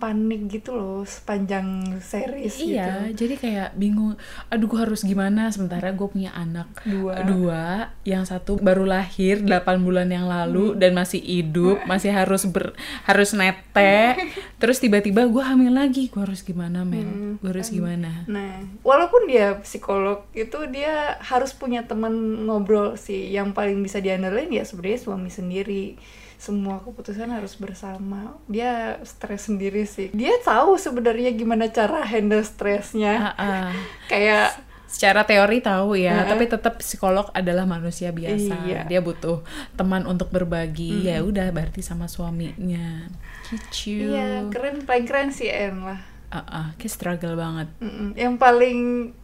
panik 0.00 0.48
gitu 0.48 0.72
loh 0.72 1.04
sepanjang 1.04 2.00
series 2.00 2.56
iya 2.56 3.12
gitu. 3.12 3.26
jadi 3.26 3.34
kayak 3.36 3.68
bingung 3.76 4.16
aduh 4.48 4.66
gue 4.66 4.80
harus 4.80 5.04
gimana? 5.04 5.52
Sementara 5.52 5.92
gue 5.92 6.08
punya 6.08 6.32
anak 6.32 6.70
dua. 6.86 7.20
dua 7.26 7.64
yang 8.08 8.24
satu 8.24 8.56
baru 8.56 8.88
lahir 8.88 9.44
8 9.44 9.84
bulan 9.84 10.08
yang 10.08 10.24
lalu 10.24 10.78
dan 10.78 10.96
masih 10.96 11.20
hidup 11.20 11.84
masih 11.84 12.14
harus 12.14 12.48
ber 12.48 12.72
harus 13.04 13.36
nete. 13.36 14.16
Terus 14.60 14.80
tiba-tiba 14.80 15.28
gue 15.28 15.42
hamil 15.44 15.76
lagi 15.76 16.08
gue 16.08 16.22
harus 16.22 16.40
gimana 16.40 16.82
men 16.86 17.10
Hmm, 17.10 17.32
gue 17.42 17.50
harus 17.50 17.68
gimana? 17.74 18.24
Nah, 18.30 18.62
walaupun 18.86 19.26
dia 19.26 19.58
psikolog, 19.66 20.22
itu 20.30 20.56
dia 20.70 21.18
harus 21.18 21.50
punya 21.50 21.84
teman 21.84 22.46
ngobrol 22.46 22.94
sih. 22.94 23.28
Yang 23.34 23.52
paling 23.58 23.78
bisa 23.82 23.98
diandelin 23.98 24.48
ya 24.54 24.62
sebenarnya 24.62 25.00
suami 25.02 25.30
sendiri. 25.32 25.98
Semua 26.40 26.80
keputusan 26.80 27.28
harus 27.28 27.52
bersama. 27.54 28.40
Dia 28.48 28.96
stres 29.04 29.52
sendiri 29.52 29.84
sih. 29.84 30.08
Dia 30.16 30.40
tahu 30.40 30.80
sebenarnya 30.80 31.36
gimana 31.36 31.68
cara 31.68 32.00
handle 32.00 32.40
stresnya. 32.40 33.36
Ah, 33.36 33.36
ah. 33.36 33.68
Kayak 34.10 34.56
secara 34.90 35.22
teori 35.22 35.62
tahu 35.62 35.94
ya 35.94 36.18
Heeh. 36.18 36.28
tapi 36.34 36.50
tetap 36.50 36.82
psikolog 36.82 37.30
adalah 37.30 37.62
manusia 37.62 38.10
biasa 38.10 38.66
Iya. 38.66 38.80
dia 38.90 38.98
butuh 38.98 39.38
teman 39.78 40.02
untuk 40.02 40.34
berbagi 40.34 41.06
ya 41.06 41.22
udah 41.22 41.54
berarti 41.54 41.78
sama 41.78 42.10
suaminya 42.10 43.06
gitu 43.46 44.10
iya 44.10 44.42
keren 44.50 44.82
paling 44.82 45.06
keren 45.06 45.30
sih 45.30 45.46
En 45.46 45.86
lah. 45.86 46.02
Ah, 46.34 46.42
ah, 46.42 46.66
kayak 46.74 46.90
struggle 46.90 47.38
banget 47.38 47.70
Mm-mm. 47.78 48.18
Yang 48.18 48.34
paling 48.42 48.78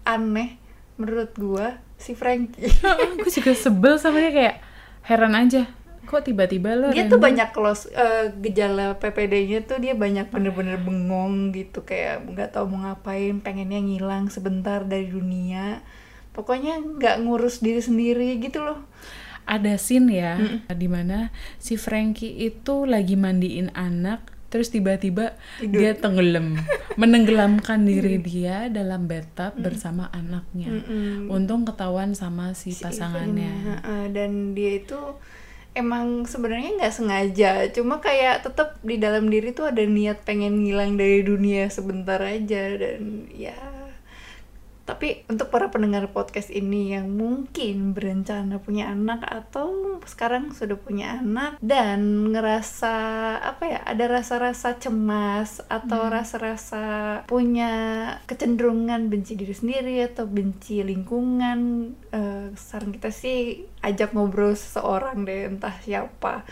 aneh 0.07 0.55
menurut 1.03 1.35
gua 1.35 1.83
si 1.99 2.15
Frankie. 2.15 2.71
gue 3.19 3.33
juga 3.35 3.51
sebel 3.51 3.99
sama 3.99 4.23
dia 4.23 4.31
kayak 4.31 4.57
heran 5.03 5.35
aja 5.35 5.67
kok 6.07 6.25
tiba-tiba 6.25 6.79
lo 6.79 6.95
dia 6.95 7.11
tuh 7.11 7.19
banyak 7.19 7.51
close 7.51 7.91
eh, 7.91 8.31
gejala 8.39 8.97
PPD-nya 8.97 9.67
tuh 9.67 9.83
dia 9.83 9.93
banyak 9.93 10.31
bener-bener 10.31 10.79
bengong 10.79 11.51
gitu 11.51 11.83
kayak 11.83 12.25
nggak 12.25 12.55
tahu 12.55 12.71
mau 12.71 12.87
ngapain 12.87 13.43
pengennya 13.43 13.83
ngilang 13.83 14.31
sebentar 14.31 14.87
dari 14.87 15.11
dunia. 15.11 15.83
Pokoknya 16.33 16.79
nggak 16.79 17.27
ngurus 17.27 17.61
diri 17.61 17.83
sendiri 17.83 18.39
gitu 18.39 18.63
loh. 18.63 18.87
Ada 19.47 19.79
scene 19.79 20.11
ya 20.11 20.33
di 20.71 20.89
mana 20.91 21.31
si 21.59 21.75
Frankie 21.75 22.35
itu 22.47 22.87
lagi 22.87 23.15
mandiin 23.15 23.75
anak 23.75 24.37
terus 24.47 24.71
tiba-tiba 24.71 25.35
dia 25.59 25.93
tenggelam 25.99 26.57
menenggelamkan 27.01 27.83
diri 27.83 28.23
dia 28.23 28.71
dalam 28.71 29.11
bathtub 29.11 29.59
bersama 29.59 30.09
anaknya. 30.15 30.71
Mm-mm. 30.71 31.29
untung 31.29 31.67
ketahuan 31.67 32.15
sama 32.15 32.55
si 32.55 32.73
Si 32.73 32.81
pasangannya. 32.81 33.53
Heeh, 33.53 34.03
dan 34.15 34.55
dia 34.55 34.81
itu 34.81 34.99
emang 35.77 36.25
sebenarnya 36.25 36.81
nggak 36.81 36.95
sengaja. 36.97 37.69
Cuma 37.71 38.01
kayak 38.01 38.49
tetap 38.49 38.81
di 38.81 38.97
dalam 38.97 39.29
diri 39.29 39.53
tuh 39.53 39.69
ada 39.69 39.85
niat 39.85 40.25
pengen 40.25 40.65
ngilang 40.65 40.97
dari 40.97 41.21
dunia 41.21 41.69
sebentar 41.69 42.19
aja. 42.25 42.73
Dan 42.81 43.29
ya 43.37 43.77
tapi 44.87 45.27
untuk 45.27 45.51
para 45.51 45.67
pendengar 45.69 46.07
podcast 46.15 46.47
ini 46.55 46.95
yang 46.95 47.11
mungkin 47.11 47.91
berencana 47.91 48.63
punya 48.63 48.95
anak 48.95 49.27
atau 49.27 49.99
sekarang 50.07 50.55
sudah 50.55 50.79
punya 50.79 51.19
anak 51.19 51.59
dan 51.59 52.31
ngerasa 52.31 52.95
apa 53.43 53.63
ya 53.67 53.81
ada 53.83 54.07
rasa-rasa 54.07 54.79
cemas 54.79 55.59
atau 55.67 56.07
rasa-rasa 56.07 57.27
punya 57.27 57.75
kecenderungan 58.31 59.11
benci 59.11 59.35
diri 59.35 59.53
sendiri 59.59 60.07
atau 60.07 60.31
benci 60.31 60.87
lingkungan 60.87 61.91
eh, 62.47 62.55
saran 62.55 62.95
kita 62.95 63.11
sih 63.11 63.39
ajak 63.83 64.15
ngobrol 64.15 64.55
seseorang 64.55 65.27
deh 65.27 65.51
entah 65.51 65.75
siapa 65.83 66.47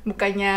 bukannya 0.00 0.56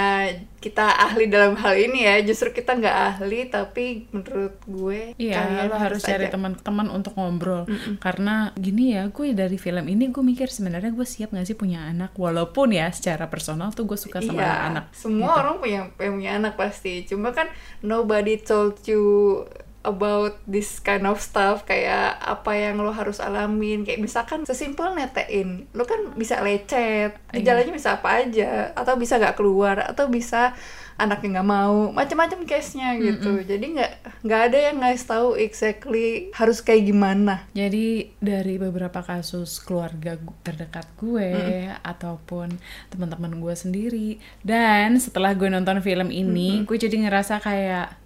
kita 0.63 0.87
ahli 1.03 1.27
dalam 1.27 1.59
hal 1.59 1.75
ini 1.75 2.07
ya 2.07 2.15
justru 2.23 2.55
kita 2.55 2.79
nggak 2.79 2.97
ahli 3.11 3.51
tapi 3.51 4.07
menurut 4.15 4.55
gue 4.63 5.11
Iya, 5.19 5.35
kalian 5.35 5.67
lo 5.67 5.75
harus 5.75 5.99
cari 5.99 6.31
teman-teman 6.31 6.87
untuk 6.87 7.11
ngobrol. 7.19 7.67
Karena 7.99 8.55
gini 8.55 8.95
ya, 8.95 9.11
gue 9.11 9.35
dari 9.35 9.59
film 9.59 9.83
ini 9.91 10.07
gue 10.07 10.23
mikir 10.23 10.47
sebenarnya 10.47 10.95
gue 10.95 11.03
siap 11.03 11.35
gak 11.35 11.43
sih 11.43 11.59
punya 11.59 11.91
anak, 11.91 12.15
walaupun 12.15 12.71
ya 12.71 12.87
secara 12.95 13.27
personal 13.27 13.75
tuh 13.75 13.83
gue 13.83 13.99
suka 13.99 14.23
sama 14.23 14.39
Iya, 14.39 14.51
anak. 14.71 14.85
semua 14.95 15.35
gitu. 15.35 15.39
orang 15.43 15.55
punya 15.59 15.79
punya 15.91 16.31
anak 16.39 16.55
pasti. 16.55 17.03
Cuma 17.03 17.35
kan 17.35 17.51
nobody 17.83 18.39
told 18.39 18.79
you 18.87 19.43
about 19.83 20.39
this 20.47 20.79
kind 20.79 21.03
of 21.03 21.19
stuff 21.19 21.67
kayak 21.67 22.15
apa 22.19 22.51
yang 22.55 22.79
lo 22.79 22.91
harus 22.91 23.19
alamin. 23.19 23.83
Kayak 23.83 23.99
misalkan 24.03 24.47
sesimpel 24.47 24.95
netein 24.95 25.67
lo 25.75 25.83
kan 25.83 26.15
bisa 26.15 26.39
lecet 26.39 27.19
Iya. 27.33 27.41
gejalanya 27.41 27.73
bisa 27.73 27.89
apa 27.97 28.21
aja 28.21 28.69
atau 28.77 28.93
bisa 28.95 29.17
gak 29.17 29.35
keluar 29.35 29.89
atau 29.89 30.05
bisa 30.05 30.53
anaknya 30.93 31.41
nggak 31.41 31.49
mau 31.49 31.89
macam-macam 31.89 32.45
case-nya 32.45 32.93
gitu. 33.01 33.41
Jadi 33.41 33.65
nggak 33.73 33.91
nggak 34.21 34.41
ada 34.45 34.57
yang 34.69 34.77
ngasih 34.77 35.07
tahu 35.09 35.27
exactly 35.41 36.29
harus 36.37 36.61
kayak 36.61 36.93
gimana. 36.93 37.49
Jadi 37.57 38.13
dari 38.21 38.61
beberapa 38.61 39.01
kasus 39.01 39.57
keluarga 39.57 40.13
terdekat 40.45 40.85
gue 41.01 41.33
ataupun 41.81 42.53
teman-teman 42.93 43.41
gue 43.41 43.55
sendiri 43.57 44.09
dan 44.45 45.01
setelah 45.01 45.33
gue 45.33 45.49
nonton 45.49 45.81
film 45.81 46.13
ini 46.13 46.61
gue 46.69 46.77
jadi 46.77 46.93
ngerasa 47.09 47.41
kayak 47.41 48.02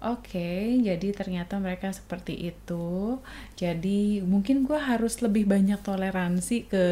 oke 0.00 0.50
jadi 0.80 1.08
ternyata 1.12 1.56
mereka 1.56 1.92
seperti 1.92 2.52
itu. 2.52 3.20
Jadi 3.54 4.24
mungkin 4.24 4.64
gue 4.64 4.76
harus 4.76 5.20
lebih 5.20 5.44
banyak 5.44 5.80
toleransi 5.80 6.56
ke 6.66 6.84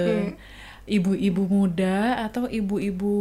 ibu-ibu 0.88 1.45
muda 1.45 2.17
atau 2.25 2.49
ibu-ibu 2.49 3.12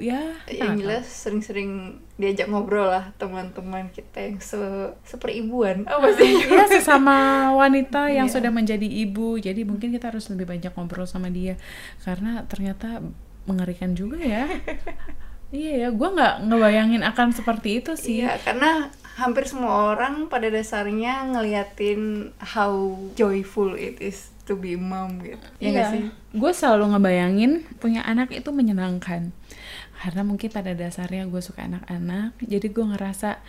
ya 0.00 0.40
yang 0.48 0.80
jelas 0.80 1.04
sering-sering 1.04 2.00
diajak 2.16 2.48
ngobrol 2.48 2.88
lah 2.88 3.12
teman-teman 3.20 3.92
kita 3.92 4.24
yang 4.24 4.40
se 4.40 4.56
seperibuan. 5.04 5.84
Apa 5.92 6.16
sih? 6.16 6.40
Ya 6.48 6.64
sesama 6.64 7.52
wanita 7.52 8.08
yang 8.08 8.24
Iya. 8.28 8.34
sudah 8.40 8.48
menjadi 8.48 8.88
ibu. 8.88 9.36
Jadi 9.36 9.68
mungkin 9.68 9.92
kita 9.92 10.08
harus 10.08 10.32
lebih 10.32 10.48
banyak 10.48 10.72
ngobrol 10.72 11.04
sama 11.04 11.28
dia. 11.28 11.60
Karena 12.00 12.44
ternyata 12.48 13.04
mengerikan 13.44 13.92
juga 13.96 14.16
ya 14.20 14.44
iya 15.50 15.86
ya 15.86 15.88
gue 15.90 16.08
nggak 16.08 16.46
ngebayangin 16.46 17.02
akan 17.02 17.28
seperti 17.34 17.82
itu 17.82 17.92
sih 17.98 18.22
Iya, 18.22 18.38
karena 18.42 18.90
hampir 19.18 19.44
semua 19.44 19.92
orang 19.92 20.30
pada 20.30 20.48
dasarnya 20.48 21.28
ngeliatin 21.28 22.32
how 22.40 22.96
joyful 23.12 23.76
it 23.76 24.00
is 24.00 24.30
to 24.48 24.56
be 24.56 24.78
mom 24.78 25.20
gitu. 25.20 25.44
Ya 25.60 25.68
nggak 25.74 25.88
sih? 25.92 26.02
gue 26.30 26.52
selalu 26.54 26.94
ngebayangin 26.94 27.66
punya 27.82 28.06
anak 28.06 28.30
itu 28.30 28.54
menyenangkan 28.54 29.34
karena 30.00 30.22
mungkin 30.24 30.48
pada 30.48 30.72
dasarnya 30.72 31.26
gue 31.26 31.42
suka 31.42 31.66
anak-anak 31.66 32.32
jadi 32.40 32.66
gue 32.70 32.86
ngerasa 32.86 33.42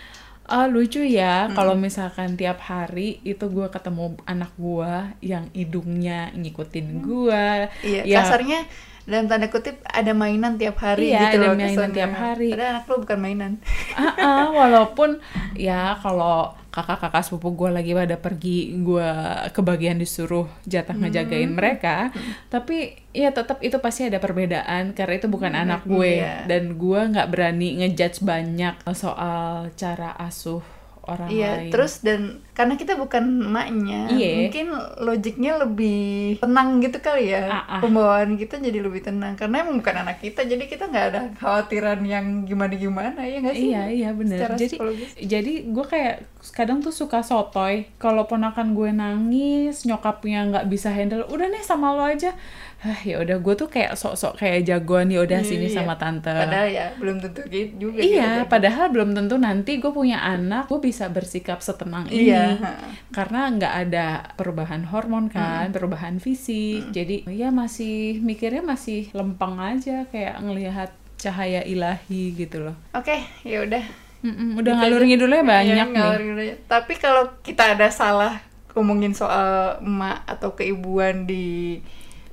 oh 0.43 0.65
lucu 0.65 1.01
ya 1.01 1.45
Hmm. 1.45 1.53
kalau 1.53 1.73
misalkan 1.75 2.33
tiap 2.33 2.59
hari 2.61 3.19
itu 3.23 3.45
gue 3.45 3.67
ketemu 3.67 4.15
anak 4.25 4.51
gue 4.55 4.93
yang 5.21 5.45
hidungnya 5.51 6.31
ngikutin 6.33 6.87
gue 7.01 7.47
Iya, 7.81 8.01
ya 8.03 8.17
kasarnya 8.19 8.59
dalam 9.01 9.25
tanda 9.25 9.47
kutip 9.47 9.81
ada 9.83 10.13
mainan 10.13 10.55
tiap 10.55 10.77
hari 10.77 11.09
Iya, 11.09 11.19
gitu 11.27 11.35
ada 11.35 11.47
loh. 11.47 11.55
mainan 11.55 11.73
kesannya. 11.73 11.95
tiap 11.95 12.13
hari. 12.13 12.49
Padahal 12.49 12.69
anak 12.71 12.85
lu 12.85 12.95
bukan 13.01 13.17
mainan. 13.17 13.51
Ah, 13.97 14.13
ah, 14.15 14.45
walaupun 14.53 15.09
ya 15.57 15.97
kalau 15.97 16.53
kakak-kakak 16.71 17.21
sepupu 17.27 17.51
gue 17.53 17.69
lagi 17.69 17.91
pada 17.91 18.15
pergi 18.15 18.79
gue 18.79 19.09
kebagian 19.51 19.99
disuruh 19.99 20.47
jatah 20.63 20.95
Hmm. 20.95 21.07
ngejagain 21.07 21.51
mereka 21.51 22.09
tapi 22.47 22.95
ya 23.11 23.35
tetap 23.35 23.59
itu 23.59 23.75
pasti 23.83 24.07
ada 24.07 24.23
perbedaan 24.23 24.95
karena 24.95 25.13
itu 25.19 25.27
bukan 25.27 25.51
anak 25.51 25.83
gue 25.83 26.23
iya. 26.23 26.47
dan 26.47 26.79
gue 26.79 26.99
nggak 27.11 27.27
berani 27.27 27.83
ngejudge 27.83 28.23
banyak 28.23 28.75
soal 28.95 29.67
cara 29.75 30.15
asuh 30.15 30.63
orang 31.01 31.33
Iya, 31.33 31.51
lain 31.65 31.71
terus 31.73 32.05
dan 32.05 32.45
karena 32.53 32.77
kita 32.77 32.93
bukan 32.93 33.49
emaknya, 33.49 34.05
Iya. 34.13 34.45
mungkin 34.45 34.67
logiknya 35.01 35.57
lebih 35.57 36.37
tenang 36.37 36.77
gitu 36.77 37.01
kali 37.01 37.33
ya. 37.33 37.49
Ah, 37.49 37.63
ah. 37.65 37.81
Pembawaan 37.81 38.37
kita 38.37 38.61
jadi 38.61 38.85
lebih 38.85 39.01
tenang 39.01 39.33
karena 39.33 39.65
emang 39.65 39.81
bukan 39.81 39.95
anak 40.05 40.21
kita, 40.21 40.45
jadi 40.45 40.61
kita 40.69 40.93
nggak 40.93 41.05
ada 41.09 41.21
khawatiran 41.41 42.05
yang 42.05 42.45
gimana-gimana 42.45 43.17
ya 43.25 43.41
nggak 43.41 43.55
sih? 43.57 43.69
Iya 43.73 43.83
iya 43.89 44.09
benar. 44.13 44.53
Jadi 44.53 44.77
psikologis. 44.77 45.09
jadi 45.17 45.53
gue 45.65 45.85
kayak 45.89 46.15
kadang 46.53 46.85
tuh 46.85 46.93
suka 46.93 47.25
sotoy. 47.25 47.89
Kalau 47.97 48.29
ponakan 48.29 48.77
gue 48.77 48.93
nangis, 48.93 49.81
nyokapnya 49.89 50.53
nggak 50.53 50.65
bisa 50.69 50.93
handle, 50.93 51.25
udah 51.25 51.49
nih 51.49 51.65
sama 51.65 51.97
lo 51.97 52.05
aja. 52.05 52.37
Hah, 52.81 52.97
ya 53.05 53.21
udah 53.21 53.37
gue 53.37 53.53
tuh 53.53 53.69
kayak 53.69 53.93
sok-sok 53.93 54.41
kayak 54.41 54.65
jagoan 54.65 55.07
ya 55.07 55.21
udah 55.21 55.45
sini 55.45 55.69
Iya. 55.69 55.77
sama 55.77 55.95
tante. 55.95 56.33
Padahal 56.33 56.65
ya 56.65 56.89
belum 56.97 57.21
tentu 57.21 57.45
gitu 57.45 57.71
juga. 57.77 58.01
Iya, 58.01 58.29
gitu. 58.41 58.49
padahal 58.49 58.85
belum 58.89 59.09
tentu 59.13 59.35
nanti 59.37 59.77
gue 59.77 59.91
punya 59.91 60.17
anak, 60.17 60.65
gue 60.65 60.81
bisa 60.81 61.05
bersikap 61.07 61.61
setenang 61.61 62.09
Iya, 62.09 62.57
ini. 62.57 62.65
Karena 63.13 63.47
nggak 63.47 63.73
ada 63.85 64.05
perubahan 64.33 64.89
hormon 64.89 65.29
kan, 65.29 65.69
perubahan 65.69 66.17
fisik. 66.17 66.89
Jadi 66.89 67.29
ya 67.29 67.53
masih 67.53 68.17
mikirnya 68.17 68.65
masih 68.65 69.13
lempeng 69.13 69.61
aja 69.61 70.09
kayak 70.09 70.41
ngelihat 70.41 70.89
cahaya 71.15 71.61
ilahi 71.61 72.33
gitu 72.33 72.65
loh. 72.65 72.73
Oke, 72.91 73.13
ya 73.45 73.61
udah. 73.61 73.85
Mm-mm, 74.21 74.57
udah 74.57 74.73
ngalur 74.75 75.01
ngidulnya 75.01 75.41
banyak 75.41 75.77
Iya, 75.77 75.85
nih. 75.85 75.93
ngalur 75.93 76.21
ngidulnya. 76.23 76.55
Tapi 76.65 76.93
kalau 76.97 77.29
kita 77.41 77.77
ada 77.77 77.93
salah 77.93 78.41
ngomongin 78.73 79.13
soal 79.13 79.77
emak 79.81 80.25
atau 80.25 80.53
keibuan 80.53 81.25
di 81.25 81.77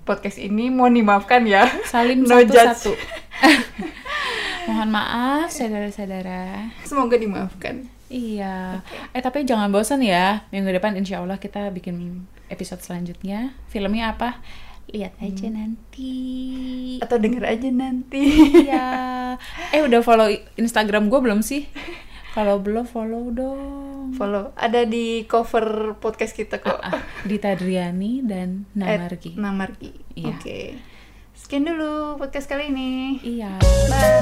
podcast 0.09 0.41
ini, 0.41 0.73
mohon 0.73 0.97
dimaafkan 0.97 1.45
ya. 1.45 1.69
Salim 1.85 2.25
No 2.25 2.41
satu-satu. 2.41 2.97
Mohon 4.69 4.89
maaf, 5.01 5.49
saudara-saudara. 5.49 6.69
Semoga 6.85 7.17
dimaafkan. 7.17 7.89
Iya. 8.09 8.85
Eh 9.13 9.21
tapi 9.21 9.45
jangan 9.45 9.69
bosan 9.69 10.05
ya. 10.05 10.49
Minggu 10.53 10.73
depan 10.73 10.97
insya 10.97 11.21
Allah 11.21 11.37
kita 11.41 11.69
bikin 11.73 12.25
episode 12.53 12.81
selanjutnya. 12.85 13.57
Filmnya 13.73 14.13
apa? 14.17 14.41
Lihat 14.89 15.21
aja 15.21 15.49
nanti. 15.53 16.17
Atau 17.01 17.21
denger 17.21 17.45
aja 17.49 17.69
nanti. 17.69 18.25
Iya. 18.65 18.89
Eh 19.77 19.85
udah 19.85 20.01
follow 20.01 20.29
Instagram 20.57 21.13
gue 21.13 21.21
belum 21.21 21.41
sih? 21.45 21.69
Kalau 22.37 22.61
belum 22.61 22.85
follow 22.85 23.33
dong. 23.33 24.13
Follow. 24.17 24.53
Ada 24.57 24.85
di 24.89 25.25
cover 25.29 25.97
podcast 26.01 26.33
kita 26.37 26.61
kok. 26.61 26.79
Ah, 26.81 27.01
Dita 27.29 27.55
Driani 27.57 28.23
dan 28.25 28.65
At 28.81 29.09
Namargi. 29.09 29.33
Namargi. 29.37 29.93
Iya. 30.17 30.29
Oke. 30.37 30.75
Sekian 31.39 31.65
dulu 31.65 32.19
podcast 32.21 32.49
kali 32.51 32.69
ini. 32.73 33.21
Iya. 33.23 33.59
Bye. 33.89 34.19